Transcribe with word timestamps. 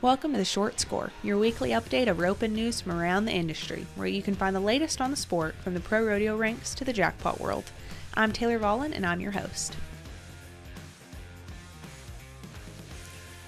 Welcome 0.00 0.30
to 0.30 0.38
the 0.38 0.44
Short 0.44 0.78
Score, 0.78 1.10
your 1.24 1.38
weekly 1.38 1.70
update 1.70 2.06
of 2.06 2.20
roping 2.20 2.54
news 2.54 2.80
from 2.80 2.92
around 2.92 3.24
the 3.24 3.32
industry, 3.32 3.84
where 3.96 4.06
you 4.06 4.22
can 4.22 4.36
find 4.36 4.54
the 4.54 4.60
latest 4.60 5.00
on 5.00 5.10
the 5.10 5.16
sport 5.16 5.56
from 5.56 5.74
the 5.74 5.80
pro 5.80 6.06
rodeo 6.06 6.36
ranks 6.36 6.72
to 6.76 6.84
the 6.84 6.92
jackpot 6.92 7.40
world. 7.40 7.64
I'm 8.14 8.30
Taylor 8.30 8.60
Vollen, 8.60 8.92
and 8.94 9.04
I'm 9.04 9.20
your 9.20 9.32
host. 9.32 9.74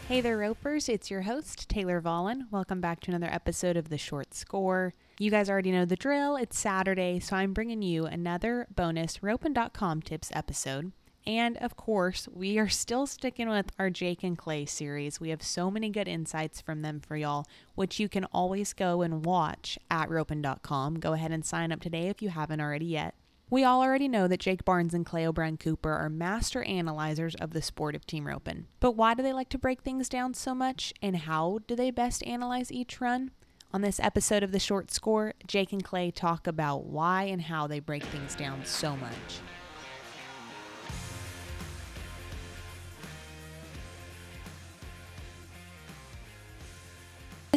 Hey 0.08 0.20
there, 0.20 0.38
ropers. 0.38 0.88
It's 0.88 1.08
your 1.08 1.22
host, 1.22 1.68
Taylor 1.68 2.00
Vollen. 2.00 2.46
Welcome 2.50 2.80
back 2.80 2.98
to 3.02 3.12
another 3.12 3.32
episode 3.32 3.76
of 3.76 3.88
The 3.88 3.96
Short 3.96 4.34
Score. 4.34 4.92
You 5.20 5.30
guys 5.30 5.48
already 5.48 5.70
know 5.70 5.84
the 5.84 5.94
drill. 5.94 6.34
It's 6.34 6.58
Saturday, 6.58 7.20
so 7.20 7.36
I'm 7.36 7.52
bringing 7.52 7.80
you 7.80 8.06
another 8.06 8.66
bonus 8.74 9.22
roping.com 9.22 10.02
tips 10.02 10.32
episode. 10.34 10.90
And 11.26 11.56
of 11.58 11.76
course, 11.76 12.28
we 12.32 12.58
are 12.58 12.68
still 12.68 13.06
sticking 13.06 13.48
with 13.48 13.72
our 13.78 13.90
Jake 13.90 14.22
and 14.22 14.36
Clay 14.36 14.64
series. 14.64 15.20
We 15.20 15.30
have 15.30 15.42
so 15.42 15.70
many 15.70 15.90
good 15.90 16.08
insights 16.08 16.60
from 16.60 16.82
them 16.82 17.00
for 17.00 17.16
y'all, 17.16 17.46
which 17.74 18.00
you 18.00 18.08
can 18.08 18.24
always 18.26 18.72
go 18.72 19.02
and 19.02 19.24
watch 19.24 19.78
at 19.90 20.10
roping.com. 20.10 20.98
Go 20.98 21.12
ahead 21.12 21.32
and 21.32 21.44
sign 21.44 21.72
up 21.72 21.80
today 21.80 22.08
if 22.08 22.22
you 22.22 22.30
haven't 22.30 22.60
already 22.60 22.86
yet. 22.86 23.14
We 23.50 23.64
all 23.64 23.82
already 23.82 24.06
know 24.06 24.28
that 24.28 24.38
Jake 24.38 24.64
Barnes 24.64 24.94
and 24.94 25.04
Clay 25.04 25.26
O'Brien 25.26 25.56
Cooper 25.56 25.92
are 25.92 26.08
master 26.08 26.62
analyzers 26.62 27.34
of 27.34 27.50
the 27.50 27.60
sport 27.60 27.96
of 27.96 28.06
team 28.06 28.28
roping. 28.28 28.66
But 28.78 28.92
why 28.92 29.14
do 29.14 29.24
they 29.24 29.32
like 29.32 29.48
to 29.48 29.58
break 29.58 29.82
things 29.82 30.08
down 30.08 30.34
so 30.34 30.54
much, 30.54 30.94
and 31.02 31.16
how 31.16 31.58
do 31.66 31.74
they 31.74 31.90
best 31.90 32.24
analyze 32.24 32.70
each 32.70 33.00
run? 33.00 33.32
On 33.72 33.82
this 33.82 33.98
episode 33.98 34.44
of 34.44 34.52
The 34.52 34.60
Short 34.60 34.92
Score, 34.92 35.34
Jake 35.48 35.72
and 35.72 35.82
Clay 35.82 36.12
talk 36.12 36.46
about 36.46 36.86
why 36.86 37.24
and 37.24 37.42
how 37.42 37.66
they 37.66 37.80
break 37.80 38.04
things 38.04 38.36
down 38.36 38.64
so 38.64 38.96
much. 38.96 39.40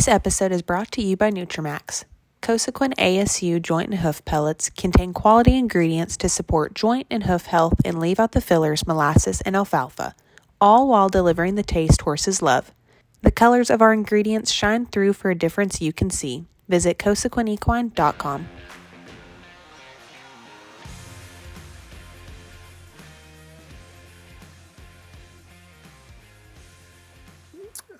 This 0.04 0.14
episode 0.14 0.52
is 0.52 0.62
brought 0.62 0.92
to 0.92 1.02
you 1.02 1.16
by 1.16 1.32
Nutramax. 1.32 2.04
Cosequin 2.42 2.94
ASU 2.96 3.62
joint 3.62 3.90
and 3.90 4.00
hoof 4.00 4.26
pellets 4.26 4.70
contain 4.70 5.14
quality 5.14 5.56
ingredients 5.56 6.18
to 6.18 6.28
support 6.28 6.74
joint 6.74 7.08
and 7.10 7.24
hoof 7.24 7.46
health 7.46 7.76
and 7.86 8.02
leave 8.02 8.20
out 8.20 8.34
the 8.34 8.42
fillers, 8.42 8.86
molasses, 8.86 9.40
and 9.46 9.56
alfalfa, 9.56 10.14
all 10.60 10.90
while 10.90 11.08
delivering 11.08 11.56
the 11.56 11.64
taste 11.64 12.02
horses 12.02 12.42
love. 12.42 12.74
The 13.22 13.32
colors 13.32 13.70
of 13.70 13.82
our 13.82 13.94
ingredients 13.94 14.52
shine 14.52 14.88
through 14.88 15.14
for 15.14 15.32
a 15.32 15.36
difference 15.36 15.80
you 15.80 15.94
can 15.94 16.10
see. 16.10 16.44
Visit 16.68 16.98
cosequinequine.com. 16.98 18.50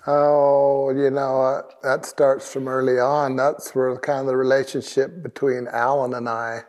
Oh, 0.06 0.90
you 0.90 1.10
know, 1.10 1.42
uh, 1.42 1.62
that 1.82 2.04
starts 2.04 2.52
from 2.52 2.68
early 2.68 2.98
on. 2.98 3.36
That's 3.36 3.74
where 3.74 3.96
kind 3.96 4.20
of 4.20 4.26
the 4.26 4.36
relationship 4.36 5.22
between 5.22 5.66
Allen 5.66 6.12
and 6.12 6.28
I. 6.28 6.64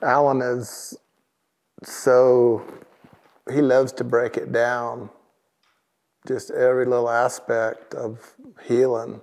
Allen 0.00 0.40
is 0.40 0.96
so, 1.84 2.62
he 3.52 3.60
loves 3.60 3.92
to 3.94 4.04
break 4.04 4.38
it 4.38 4.50
down, 4.50 5.10
just 6.26 6.50
every 6.50 6.86
little 6.86 7.10
aspect 7.10 7.94
of 7.94 8.34
heeling. 8.64 9.20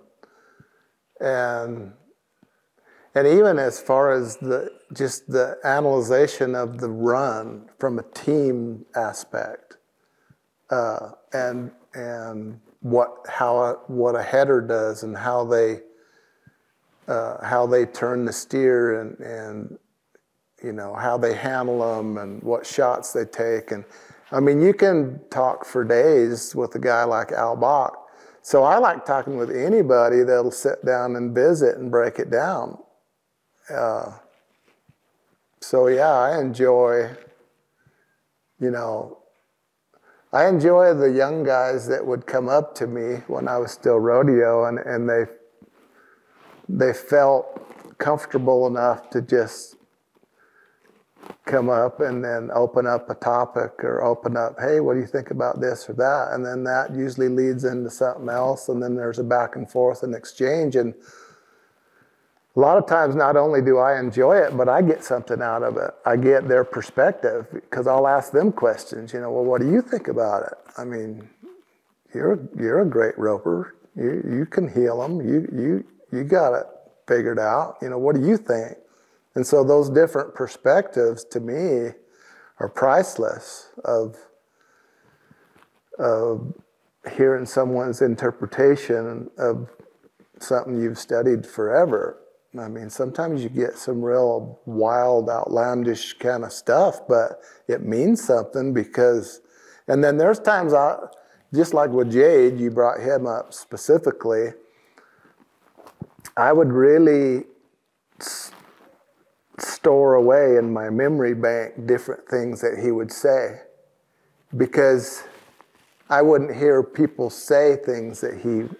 And 1.19 1.93
and 3.15 3.27
even 3.27 3.57
as 3.57 3.81
far 3.81 4.11
as 4.11 4.37
the 4.37 4.71
just 4.93 5.27
the 5.27 5.57
analyzation 5.63 6.55
of 6.55 6.79
the 6.79 6.89
run 6.89 7.69
from 7.79 7.97
a 7.97 8.03
team 8.03 8.85
aspect, 8.95 9.77
uh, 10.69 11.11
and 11.33 11.71
and 11.93 12.59
what 12.81 13.25
how 13.27 13.57
a, 13.57 13.73
what 13.87 14.15
a 14.15 14.21
header 14.21 14.61
does 14.61 15.03
and 15.03 15.17
how 15.17 15.43
they 15.45 15.81
uh, 17.07 17.43
how 17.43 17.65
they 17.65 17.85
turn 17.85 18.25
the 18.25 18.33
steer 18.33 19.01
and 19.01 19.19
and 19.19 19.77
you 20.63 20.71
know 20.71 20.93
how 20.93 21.17
they 21.17 21.33
handle 21.33 21.79
them 21.95 22.17
and 22.17 22.41
what 22.43 22.65
shots 22.65 23.13
they 23.13 23.25
take 23.25 23.71
and 23.71 23.83
I 24.31 24.39
mean 24.39 24.61
you 24.61 24.73
can 24.73 25.19
talk 25.29 25.65
for 25.65 25.83
days 25.83 26.55
with 26.55 26.75
a 26.75 26.79
guy 26.79 27.03
like 27.03 27.31
Al 27.31 27.55
Bach. 27.55 27.95
So 28.41 28.63
I 28.63 28.77
like 28.77 29.05
talking 29.05 29.37
with 29.37 29.51
anybody 29.55 30.23
that'll 30.23 30.51
sit 30.51 30.83
down 30.85 31.15
and 31.15 31.35
visit 31.35 31.77
and 31.77 31.91
break 31.91 32.19
it 32.19 32.31
down. 32.31 32.79
Uh, 33.69 34.13
so 35.59 35.87
yeah, 35.87 36.11
I 36.11 36.39
enjoy 36.39 37.09
you 38.59 38.71
know 38.71 39.18
I 40.31 40.47
enjoy 40.47 40.93
the 40.93 41.11
young 41.11 41.43
guys 41.43 41.87
that 41.87 42.05
would 42.05 42.27
come 42.27 42.49
up 42.49 42.75
to 42.75 42.87
me 42.87 43.23
when 43.27 43.47
I 43.47 43.57
was 43.57 43.71
still 43.71 43.99
rodeo 43.99 44.65
and, 44.65 44.77
and 44.77 45.09
they 45.09 45.25
they 46.71 46.93
felt 46.93 47.97
comfortable 47.97 48.67
enough 48.67 49.09
to 49.09 49.23
just 49.23 49.75
come 51.45 51.67
up 51.67 51.99
and 51.99 52.23
then 52.23 52.51
open 52.53 52.85
up 52.85 53.09
a 53.09 53.15
topic 53.15 53.83
or 53.83 54.03
open 54.03 54.37
up, 54.37 54.55
hey, 54.59 54.79
what 54.79 54.93
do 54.93 54.99
you 54.99 55.07
think 55.07 55.31
about 55.31 55.59
this 55.59 55.89
or 55.89 55.93
that? 55.93 56.29
And 56.31 56.45
then 56.45 56.63
that 56.65 56.93
usually 56.93 57.27
leads 57.27 57.65
into 57.65 57.89
something 57.89 58.29
else 58.29 58.69
and 58.69 58.81
then 58.83 58.95
there's 58.95 59.17
a 59.17 59.23
back 59.23 59.55
and 59.55 59.69
forth 59.69 60.03
and 60.03 60.13
exchange 60.13 60.75
and 60.75 60.93
a 62.59 62.61
lot 62.61 62.77
of 62.77 62.85
times 62.87 63.15
not 63.15 63.37
only 63.37 63.61
do 63.61 63.77
I 63.77 63.97
enjoy 63.97 64.35
it, 64.35 64.57
but 64.57 64.67
I 64.67 64.81
get 64.81 65.01
something 65.01 65.41
out 65.41 65.63
of 65.63 65.77
it. 65.77 65.91
I 66.05 66.17
get 66.17 66.49
their 66.49 66.65
perspective 66.65 67.47
because 67.53 67.87
I'll 67.87 68.05
ask 68.05 68.33
them 68.33 68.51
questions. 68.51 69.13
You 69.13 69.21
know, 69.21 69.31
well, 69.31 69.45
what 69.45 69.61
do 69.61 69.71
you 69.71 69.81
think 69.81 70.09
about 70.09 70.43
it? 70.43 70.57
I 70.77 70.83
mean, 70.83 71.29
you're 72.13 72.37
you're 72.59 72.81
a 72.81 72.85
great 72.85 73.17
roper. 73.17 73.77
You 73.95 74.21
you 74.29 74.45
can 74.45 74.67
heel 74.67 75.01
them. 75.01 75.21
You 75.21 75.47
you 75.53 75.85
you 76.11 76.25
got 76.25 76.53
it 76.53 76.65
figured 77.07 77.39
out. 77.39 77.77
You 77.81 77.91
know, 77.91 77.97
what 77.97 78.17
do 78.17 78.27
you 78.27 78.35
think? 78.35 78.77
And 79.35 79.47
so 79.47 79.63
those 79.63 79.89
different 79.89 80.35
perspectives 80.35 81.23
to 81.25 81.39
me 81.39 81.93
are 82.59 82.67
priceless. 82.67 83.69
Of 83.85 84.17
of 85.97 86.55
hearing 87.15 87.45
someone's 87.45 88.01
interpretation 88.01 89.29
of 89.37 89.69
something 90.39 90.75
you've 90.75 90.99
studied 90.99 91.45
forever 91.45 92.17
I 92.57 92.67
mean, 92.67 92.89
sometimes 92.89 93.43
you 93.43 93.49
get 93.49 93.77
some 93.77 94.01
real 94.01 94.59
wild, 94.65 95.29
outlandish 95.29 96.13
kind 96.13 96.43
of 96.43 96.51
stuff, 96.51 97.07
but 97.07 97.41
it 97.67 97.83
means 97.83 98.23
something 98.23 98.73
because, 98.73 99.41
and 99.87 100.03
then 100.03 100.17
there's 100.17 100.39
times 100.39 100.73
I, 100.73 100.97
just 101.53 101.75
like 101.75 101.91
with 101.91 102.11
Jade, 102.11 102.59
you 102.59 102.71
brought 102.71 102.99
him 103.01 103.27
up 103.27 103.53
specifically. 103.53 104.53
I 106.35 106.51
would 106.51 106.71
really 106.71 107.45
s- 108.19 108.51
store 109.59 110.15
away 110.15 110.55
in 110.57 110.73
my 110.73 110.89
memory 110.89 111.35
bank 111.35 111.85
different 111.85 112.27
things 112.27 112.61
that 112.61 112.79
he 112.81 112.91
would 112.91 113.11
say 113.11 113.61
because 114.57 115.23
I 116.09 116.23
wouldn't 116.23 116.55
hear 116.55 116.81
people 116.81 117.29
say 117.29 117.75
things 117.75 118.21
that 118.21 118.39
he 118.41 118.75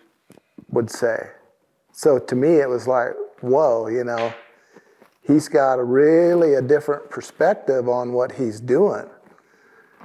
would 0.70 0.90
say. 0.90 1.30
So 1.92 2.18
to 2.18 2.36
me, 2.36 2.56
it 2.56 2.70
was 2.70 2.88
like, 2.88 3.12
whoa, 3.42 3.88
you 3.88 4.04
know, 4.04 4.34
he's 5.22 5.48
got 5.48 5.80
a 5.80 5.84
really 5.84 6.56
a 6.56 6.62
different 6.62 7.10
perspective 7.10 7.88
on 7.88 8.14
what 8.14 8.34
he's 8.34 8.60
doing. 8.60 9.10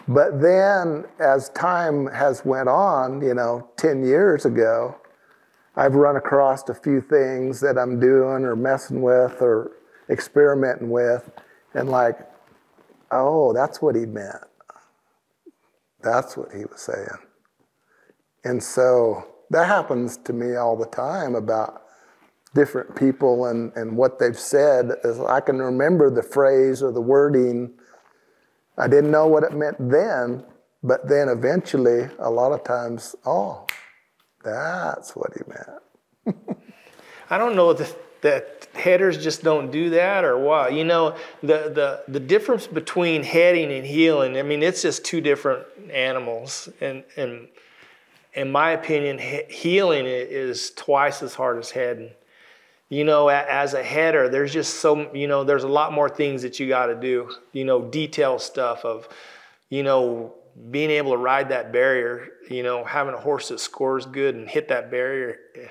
But 0.06 0.40
then 0.40 1.06
as 1.18 1.48
time 1.50 2.06
has 2.08 2.44
went 2.44 2.68
on, 2.68 3.22
you 3.22 3.34
know, 3.34 3.70
10 3.76 4.04
years 4.04 4.44
ago, 4.44 4.96
I've 5.76 5.94
run 5.94 6.16
across 6.16 6.68
a 6.68 6.74
few 6.74 7.00
things 7.00 7.60
that 7.60 7.78
I'm 7.78 7.98
doing 7.98 8.44
or 8.44 8.54
messing 8.54 9.02
with 9.02 9.40
or 9.40 9.72
experimenting 10.10 10.90
with 10.90 11.30
and 11.72 11.88
like, 11.88 12.18
oh, 13.10 13.52
that's 13.52 13.80
what 13.80 13.96
he 13.96 14.06
meant. 14.06 14.44
That's 16.02 16.36
what 16.36 16.52
he 16.52 16.64
was 16.64 16.80
saying. 16.82 17.08
And 18.44 18.62
so 18.62 19.26
that 19.50 19.66
happens 19.66 20.18
to 20.18 20.32
me 20.32 20.56
all 20.56 20.76
the 20.76 20.86
time 20.86 21.34
about 21.34 21.83
different 22.54 22.94
people 22.94 23.46
and, 23.46 23.72
and 23.74 23.96
what 23.96 24.18
they've 24.18 24.38
said. 24.38 24.92
As 25.02 25.20
I 25.20 25.40
can 25.40 25.60
remember 25.60 26.10
the 26.10 26.22
phrase 26.22 26.82
or 26.82 26.92
the 26.92 27.00
wording. 27.00 27.72
I 28.78 28.88
didn't 28.88 29.10
know 29.10 29.26
what 29.26 29.44
it 29.44 29.52
meant 29.52 29.76
then, 29.78 30.44
but 30.82 31.08
then 31.08 31.28
eventually, 31.28 32.08
a 32.18 32.30
lot 32.30 32.52
of 32.52 32.64
times, 32.64 33.14
oh, 33.24 33.66
that's 34.42 35.14
what 35.14 35.32
he 35.34 35.40
meant. 35.48 36.38
I 37.30 37.38
don't 37.38 37.56
know 37.56 37.72
that, 37.72 38.22
that 38.22 38.68
headers 38.74 39.22
just 39.22 39.42
don't 39.42 39.70
do 39.70 39.90
that 39.90 40.24
or 40.24 40.38
what. 40.38 40.72
You 40.72 40.84
know, 40.84 41.16
the, 41.40 41.70
the, 41.72 42.02
the 42.08 42.20
difference 42.20 42.66
between 42.66 43.22
heading 43.22 43.72
and 43.72 43.86
heeling, 43.86 44.36
I 44.36 44.42
mean, 44.42 44.62
it's 44.62 44.82
just 44.82 45.04
two 45.04 45.20
different 45.20 45.66
animals. 45.92 46.68
And, 46.80 47.04
and 47.16 47.48
in 48.34 48.50
my 48.50 48.72
opinion, 48.72 49.18
heeling 49.48 50.04
is 50.06 50.72
twice 50.72 51.22
as 51.22 51.34
hard 51.34 51.58
as 51.58 51.70
heading 51.70 52.10
you 52.94 53.02
know, 53.02 53.26
as 53.26 53.74
a 53.74 53.82
header, 53.82 54.28
there's 54.28 54.52
just 54.52 54.74
so, 54.74 55.12
you 55.12 55.26
know, 55.26 55.42
there's 55.42 55.64
a 55.64 55.68
lot 55.68 55.92
more 55.92 56.08
things 56.08 56.42
that 56.42 56.60
you 56.60 56.68
got 56.68 56.86
to 56.86 56.94
do, 56.94 57.28
you 57.50 57.64
know, 57.64 57.82
detail 57.82 58.38
stuff 58.38 58.84
of, 58.84 59.08
you 59.68 59.82
know, 59.82 60.32
being 60.70 60.90
able 60.90 61.10
to 61.10 61.16
ride 61.16 61.48
that 61.48 61.72
barrier, 61.72 62.28
you 62.48 62.62
know, 62.62 62.84
having 62.84 63.12
a 63.12 63.18
horse 63.18 63.48
that 63.48 63.58
scores 63.58 64.06
good 64.06 64.36
and 64.36 64.48
hit 64.48 64.68
that 64.68 64.92
barrier, 64.92 65.38
eh, 65.56 65.66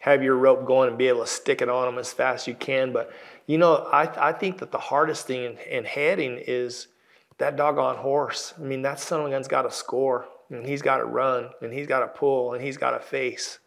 have 0.00 0.22
your 0.22 0.36
rope 0.36 0.64
going 0.64 0.88
and 0.88 0.96
be 0.96 1.08
able 1.08 1.20
to 1.20 1.26
stick 1.26 1.60
it 1.60 1.68
on 1.68 1.84
them 1.84 1.98
as 1.98 2.14
fast 2.14 2.44
as 2.44 2.48
you 2.48 2.54
can. 2.54 2.90
But, 2.90 3.12
you 3.46 3.58
know, 3.58 3.74
I, 3.92 4.30
I 4.30 4.32
think 4.32 4.56
that 4.60 4.72
the 4.72 4.78
hardest 4.78 5.26
thing 5.26 5.44
in, 5.44 5.58
in 5.58 5.84
heading 5.84 6.42
is 6.46 6.88
that 7.36 7.56
doggone 7.56 7.98
horse. 7.98 8.54
I 8.58 8.62
mean, 8.62 8.80
that 8.80 8.98
son 8.98 9.20
of 9.20 9.26
a 9.26 9.30
gun's 9.30 9.46
got 9.46 9.62
to 9.62 9.70
score, 9.70 10.26
and 10.48 10.66
he's 10.66 10.80
got 10.80 10.98
to 10.98 11.04
run, 11.04 11.50
and 11.60 11.70
he's 11.70 11.86
got 11.86 12.00
to 12.00 12.08
pull, 12.08 12.54
and 12.54 12.64
he's 12.64 12.78
got 12.78 12.92
to 12.92 13.00
face. 13.00 13.58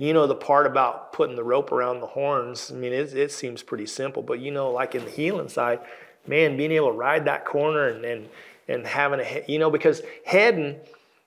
You 0.00 0.14
know, 0.14 0.26
the 0.26 0.34
part 0.34 0.66
about 0.66 1.12
putting 1.12 1.36
the 1.36 1.44
rope 1.44 1.72
around 1.72 2.00
the 2.00 2.06
horns, 2.06 2.72
I 2.74 2.74
mean, 2.74 2.94
it, 2.94 3.14
it 3.14 3.30
seems 3.30 3.62
pretty 3.62 3.84
simple, 3.84 4.22
but 4.22 4.40
you 4.40 4.50
know, 4.50 4.70
like 4.70 4.94
in 4.94 5.04
the 5.04 5.10
heeling 5.10 5.50
side, 5.50 5.80
man, 6.26 6.56
being 6.56 6.72
able 6.72 6.86
to 6.86 6.96
ride 6.96 7.26
that 7.26 7.44
corner 7.44 7.88
and, 7.88 8.02
and, 8.06 8.28
and 8.66 8.86
having 8.86 9.20
a, 9.20 9.44
you 9.46 9.58
know, 9.58 9.68
because 9.70 10.00
heading, 10.24 10.76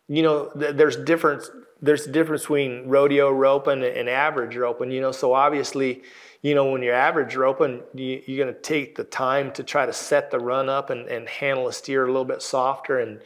you 0.07 0.23
know, 0.23 0.51
there's 0.55 0.95
difference, 0.95 1.51
there's 1.83 2.07
a 2.07 2.11
difference 2.11 2.41
between 2.41 2.87
rodeo 2.87 3.29
roping 3.31 3.83
and 3.83 4.09
average 4.09 4.55
roping, 4.55 4.89
you 4.89 5.01
know, 5.01 5.11
so 5.11 5.35
obviously, 5.35 6.01
you 6.41 6.55
know, 6.55 6.71
when 6.71 6.81
you're 6.81 6.95
average 6.95 7.35
roping, 7.35 7.83
you, 7.93 8.23
you're 8.25 8.43
going 8.43 8.55
to 8.55 8.59
take 8.59 8.95
the 8.95 9.03
time 9.03 9.51
to 9.51 9.61
try 9.61 9.85
to 9.85 9.93
set 9.93 10.31
the 10.31 10.39
run 10.39 10.67
up 10.67 10.89
and, 10.89 11.07
and 11.09 11.29
handle 11.29 11.67
a 11.67 11.73
steer 11.73 12.05
a 12.05 12.07
little 12.07 12.25
bit 12.25 12.41
softer 12.41 12.97
and, 12.97 13.19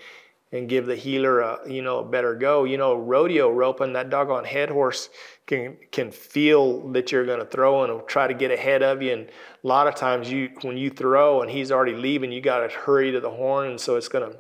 and 0.51 0.69
give 0.69 0.85
the 0.85 0.95
heeler 0.95 1.41
a 1.41 1.59
you 1.69 1.81
know 1.81 1.99
a 1.99 2.05
better 2.05 2.35
go. 2.35 2.63
You 2.63 2.77
know, 2.77 2.95
rodeo 2.95 3.51
roping 3.51 3.94
that 3.94 4.09
doggone 4.09 4.45
head 4.45 4.69
horse 4.69 5.09
can 5.45 5.77
can 5.91 6.11
feel 6.11 6.89
that 6.94 7.11
you're 7.11 7.25
going 7.25 7.39
to 7.39 7.45
throw 7.45 7.83
and 7.83 7.94
will 7.94 8.01
try 8.01 8.27
to 8.27 8.33
get 8.33 8.51
ahead 8.51 8.83
of 8.83 9.01
you. 9.01 9.13
And 9.13 9.27
a 9.27 9.67
lot 9.67 9.88
of 9.88 9.95
times 9.95 10.31
you 10.31 10.49
when 10.61 10.77
you 10.77 10.89
throw 10.89 11.41
and 11.41 11.51
he's 11.51 11.71
already 11.71 11.95
leaving, 11.95 12.31
you 12.31 12.41
got 12.41 12.67
to 12.67 12.75
hurry 12.75 13.11
to 13.11 13.19
the 13.19 13.29
horn, 13.29 13.71
and 13.71 13.79
so 13.79 13.95
it's 13.95 14.07
going 14.07 14.31
to 14.31 14.38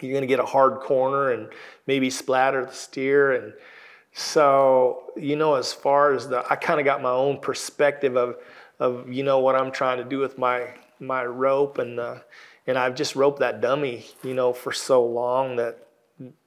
you're 0.00 0.12
going 0.12 0.22
to 0.22 0.26
get 0.26 0.40
a 0.40 0.44
hard 0.44 0.80
corner 0.80 1.30
and 1.30 1.48
maybe 1.86 2.10
splatter 2.10 2.66
the 2.66 2.72
steer 2.72 3.32
and 3.32 3.54
so 4.12 5.10
you 5.16 5.36
know 5.36 5.54
as 5.54 5.72
far 5.72 6.12
as 6.12 6.28
the 6.28 6.44
I 6.50 6.56
kind 6.56 6.80
of 6.80 6.84
got 6.84 7.02
my 7.02 7.10
own 7.10 7.40
perspective 7.40 8.16
of 8.16 8.36
of 8.78 9.10
you 9.10 9.22
know 9.22 9.38
what 9.40 9.56
I'm 9.56 9.72
trying 9.72 9.98
to 9.98 10.04
do 10.04 10.18
with 10.18 10.38
my 10.38 10.68
my 11.00 11.24
rope 11.24 11.78
and 11.78 11.98
uh, 11.98 12.16
and 12.66 12.76
I've 12.78 12.94
just 12.94 13.16
roped 13.16 13.40
that 13.40 13.60
dummy, 13.60 14.06
you 14.22 14.34
know, 14.34 14.52
for 14.52 14.72
so 14.72 15.04
long 15.04 15.56
that 15.56 15.86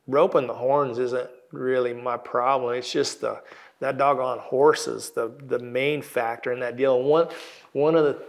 roping 0.07 0.47
the 0.47 0.53
horns 0.53 0.99
isn't 0.99 1.29
really 1.51 1.93
my 1.93 2.17
problem. 2.17 2.75
It's 2.75 2.91
just 2.91 3.21
the 3.21 3.41
that 3.79 3.97
doggone 3.97 4.39
horses, 4.39 5.11
the 5.11 5.31
the 5.47 5.59
main 5.59 6.01
factor 6.01 6.51
in 6.51 6.59
that 6.59 6.77
deal. 6.77 6.97
And 6.97 7.05
one 7.05 7.27
one 7.71 7.95
of 7.95 8.03
the 8.03 8.21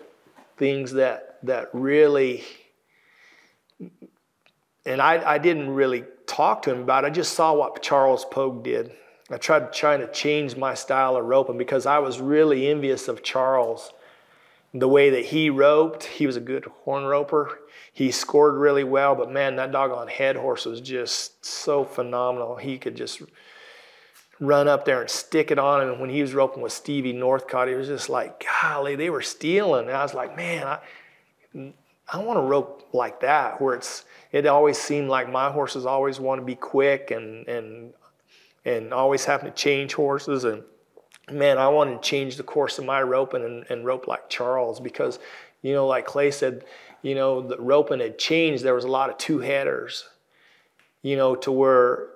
things 0.57 0.93
that 0.93 1.39
that 1.43 1.71
really 1.73 2.45
and 4.87 5.01
I, 5.01 5.35
I 5.35 5.39
didn't 5.39 5.71
really 5.71 6.05
talk 6.27 6.63
to 6.63 6.73
him 6.73 6.83
about 6.83 7.05
it. 7.05 7.09
I 7.09 7.11
just 7.11 7.35
saw 7.35 7.55
what 7.55 7.83
Charles 7.83 8.25
Pogue 8.25 8.63
did. 8.65 8.93
I 9.31 9.37
tried 9.37 9.73
trying 9.73 10.01
to 10.01 10.11
change 10.11 10.57
my 10.57 10.75
style 10.75 11.17
of 11.17 11.25
roping 11.25 11.59
because 11.59 11.87
I 11.87 11.99
was 11.99 12.21
really 12.21 12.69
envious 12.69 13.09
of 13.09 13.23
Charles 13.23 13.93
the 14.73 14.89
way 14.89 15.11
that 15.11 15.27
he 15.27 15.51
roped, 15.51 16.05
he 16.05 16.27
was 16.27 16.37
a 16.37 16.41
good 16.41 16.65
horn 16.85 17.05
roper. 17.05 17.59
He 17.93 18.11
scored 18.11 18.55
really 18.55 18.85
well, 18.85 19.15
but 19.15 19.31
man, 19.31 19.57
that 19.57 19.73
doggone 19.73 20.09
head 20.09 20.37
horse 20.37 20.65
was 20.65 20.81
just 20.81 21.45
so 21.45 21.85
phenomenal. 21.85 22.57
He 22.57 22.79
could 22.79 22.97
just 22.97 23.21
run 24.39 24.69
up 24.69 24.85
there 24.85 25.01
and 25.01 25.11
stick 25.11 25.51
it 25.51 25.59
on 25.59 25.83
him. 25.83 25.91
And 25.91 26.01
when 26.01 26.11
he 26.11 26.23
was 26.23 26.35
roping 26.35 26.63
with 26.63 26.73
Stevie 26.73 27.13
Northcott, 27.13 27.69
he 27.69 27.75
was 27.75 27.89
just 27.89 28.09
like, 28.09 28.45
golly, 28.63 28.97
they 28.97 29.11
were 29.11 29.23
stealing. 29.23 29.89
And 29.89 29.97
I 29.97 30.03
was 30.03 30.15
like, 30.15 30.37
man, 30.37 30.67
I, 30.67 30.79
I 32.13 32.19
want 32.19 32.39
to 32.39 32.43
rope 32.43 32.89
like 32.93 33.21
that, 33.21 33.61
where 33.61 33.75
it's 33.75 34.05
it 34.33 34.47
always 34.47 34.79
seemed 34.79 35.09
like 35.09 35.31
my 35.31 35.51
horses 35.51 35.87
always 35.87 36.19
want 36.19 36.41
to 36.41 36.45
be 36.45 36.55
quick 36.55 37.11
and 37.11 37.47
and 37.49 37.93
and 38.65 38.93
always 38.93 39.25
having 39.25 39.51
to 39.51 39.57
change 39.57 39.95
horses 39.95 40.45
and 40.45 40.63
man, 41.33 41.59
I 41.59 41.69
wanted 41.69 42.03
to 42.03 42.09
change 42.09 42.37
the 42.37 42.43
course 42.43 42.79
of 42.79 42.85
my 42.85 43.03
roping 43.03 43.45
and, 43.45 43.65
and 43.69 43.85
rope 43.85 44.07
like 44.07 44.29
Charles 44.29 44.81
because, 44.81 45.19
you 45.63 45.73
know, 45.73 45.87
like 45.87 46.07
Clay 46.07 46.31
said, 46.31 46.65
you 47.03 47.15
know, 47.15 47.41
the 47.41 47.59
roping 47.59 48.01
had 48.01 48.19
changed. 48.19 48.63
There 48.63 48.75
was 48.75 48.85
a 48.85 48.89
lot 48.89 49.11
of 49.11 49.19
two 49.19 49.39
headers, 49.39 50.05
you 51.03 51.17
know, 51.17 51.35
to 51.37 51.53
where 51.53 52.09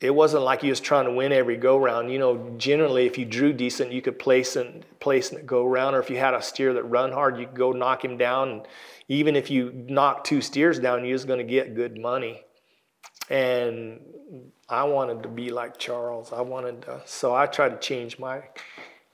it 0.00 0.14
wasn't 0.14 0.42
like 0.42 0.62
you 0.62 0.70
was 0.70 0.80
trying 0.80 1.06
to 1.06 1.12
win 1.12 1.32
every 1.32 1.56
go 1.56 1.78
round. 1.78 2.12
You 2.12 2.18
know, 2.18 2.54
generally, 2.58 3.06
if 3.06 3.16
you 3.16 3.24
drew 3.24 3.52
decent, 3.52 3.92
you 3.92 4.02
could 4.02 4.18
place 4.18 4.56
and 4.56 4.84
place 5.00 5.32
and 5.32 5.46
go 5.46 5.64
round, 5.66 5.96
or 5.96 6.00
if 6.00 6.10
you 6.10 6.18
had 6.18 6.34
a 6.34 6.42
steer 6.42 6.74
that 6.74 6.82
run 6.82 7.12
hard, 7.12 7.38
you 7.38 7.46
could 7.46 7.56
go 7.56 7.72
knock 7.72 8.04
him 8.04 8.18
down. 8.18 8.50
And 8.50 8.68
even 9.08 9.34
if 9.34 9.50
you 9.50 9.72
knock 9.72 10.24
two 10.24 10.40
steers 10.40 10.78
down, 10.78 11.04
you 11.04 11.12
was 11.14 11.24
going 11.24 11.38
to 11.38 11.44
get 11.44 11.74
good 11.74 11.98
money. 11.98 12.44
And 13.30 14.00
I 14.68 14.84
wanted 14.84 15.22
to 15.22 15.28
be 15.28 15.50
like 15.50 15.78
Charles. 15.78 16.32
I 16.32 16.42
wanted 16.42 16.82
to, 16.82 17.02
so 17.06 17.34
I 17.34 17.46
tried 17.46 17.70
to 17.70 17.78
change 17.78 18.18
my 18.18 18.42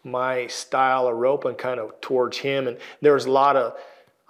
my 0.02 0.46
style 0.46 1.06
of 1.08 1.16
roping 1.16 1.54
kind 1.56 1.78
of 1.78 2.00
towards 2.00 2.38
him. 2.38 2.66
And 2.66 2.78
there 3.02 3.14
was 3.14 3.26
a 3.26 3.30
lot 3.30 3.56
of 3.56 3.76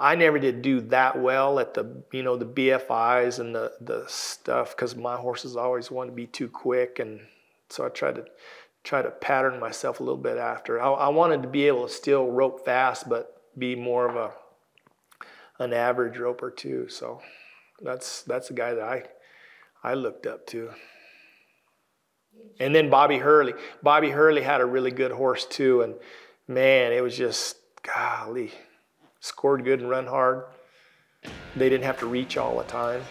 I 0.00 0.14
never 0.14 0.38
did 0.38 0.62
do 0.62 0.80
that 0.82 1.20
well 1.20 1.58
at 1.58 1.74
the 1.74 2.02
you 2.10 2.22
know 2.22 2.36
the 2.36 2.46
BFIs 2.46 3.38
and 3.38 3.54
the 3.54 3.72
the 3.82 4.04
stuff 4.08 4.74
because 4.74 4.96
my 4.96 5.16
horses 5.16 5.56
always 5.56 5.90
wanted 5.90 6.10
to 6.10 6.16
be 6.16 6.26
too 6.26 6.48
quick, 6.48 6.98
and 6.98 7.20
so 7.68 7.84
I 7.84 7.90
tried 7.90 8.14
to 8.16 8.24
try 8.82 9.02
to 9.02 9.10
pattern 9.10 9.60
myself 9.60 10.00
a 10.00 10.02
little 10.02 10.20
bit 10.20 10.38
after. 10.38 10.80
I, 10.80 10.88
I 10.88 11.08
wanted 11.08 11.42
to 11.42 11.48
be 11.48 11.66
able 11.66 11.86
to 11.86 11.92
still 11.92 12.30
rope 12.30 12.64
fast, 12.64 13.10
but 13.10 13.42
be 13.58 13.76
more 13.76 14.08
of 14.08 14.16
a 14.16 14.32
an 15.62 15.74
average 15.74 16.16
roper 16.16 16.50
too. 16.50 16.88
So 16.88 17.20
that's 17.82 18.22
that's 18.22 18.48
a 18.48 18.54
guy 18.54 18.72
that 18.72 18.82
I 18.82 19.04
I 19.82 19.94
looked 19.94 20.26
up 20.26 20.46
to. 20.48 20.70
And 22.58 22.74
then 22.74 22.90
Bobby 22.90 23.18
Hurley. 23.18 23.54
Bobby 23.82 24.10
Hurley 24.10 24.42
had 24.42 24.60
a 24.60 24.66
really 24.66 24.90
good 24.90 25.10
horse 25.10 25.46
too, 25.46 25.82
and 25.82 25.94
man, 26.46 26.92
it 26.92 27.02
was 27.02 27.16
just 27.16 27.56
golly, 27.82 28.52
scored 29.20 29.64
good 29.64 29.80
and 29.80 29.88
run 29.88 30.06
hard. 30.06 30.44
They 31.56 31.68
didn't 31.68 31.84
have 31.84 31.98
to 32.00 32.06
reach 32.06 32.36
all 32.36 32.58
the 32.58 32.64
time. 32.64 33.02